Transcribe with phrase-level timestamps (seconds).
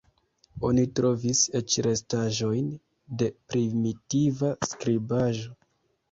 [0.67, 2.71] Oni trovis eĉ restaĵojn
[3.23, 5.53] de primitiva skribaĵo.